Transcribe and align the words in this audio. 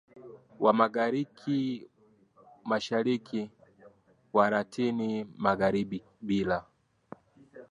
wa 0.63 0.71
Wagiriki 0.79 1.59
mashariki 2.71 3.41
na 3.45 3.49
Walatini 4.33 5.25
magharibi 5.45 5.99
bila 6.27 6.65